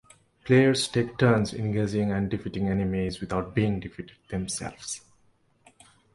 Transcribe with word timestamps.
Players 0.45 0.87
take 0.87 1.19
turns 1.19 1.53
engaging 1.53 2.11
and 2.11 2.27
defeating 2.27 2.67
enemies 2.69 3.21
without 3.21 3.53
being 3.53 3.79
defeated 3.79 4.15
themselves. 4.29 5.01